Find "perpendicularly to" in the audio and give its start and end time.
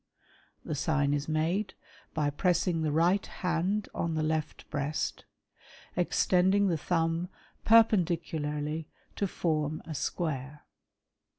7.65-9.27